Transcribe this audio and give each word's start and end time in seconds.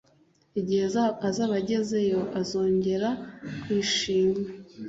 igihe 0.59 0.83
azaba 1.25 1.53
agezeyo, 1.61 2.19
azongera 2.39 3.09
kwishima 3.61 4.37